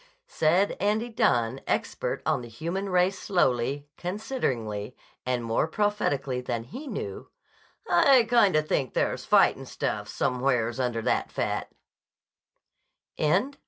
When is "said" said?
0.27-0.75